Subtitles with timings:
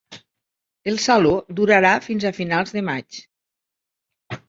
[0.91, 3.25] El Saló durarà fins a finals de maig.